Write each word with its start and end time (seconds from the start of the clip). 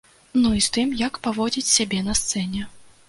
Ну 0.43 0.53
і 0.59 0.61
з 0.67 0.71
тым, 0.77 0.95
як 1.01 1.21
паводзіць 1.27 1.67
сябе 1.77 2.01
на 2.09 2.17
сцэне. 2.21 2.65